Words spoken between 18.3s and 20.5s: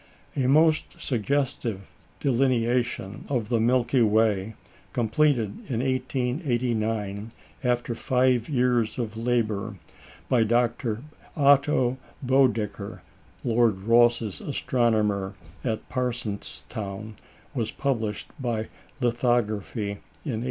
by lithography in 1892.